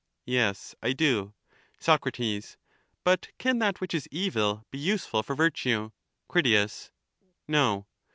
Yes, 0.25 0.73
I 0.81 0.93
do. 0.93 1.35
Soc. 1.77 2.07
But 3.03 3.27
can 3.37 3.59
that 3.59 3.79
which 3.79 3.93
is 3.93 4.07
evil 4.09 4.65
be 4.71 4.79
useful 4.79 5.21
for 5.21 5.35
virtue? 5.35 5.91
Crit. 6.27 6.89
No. 7.47 7.85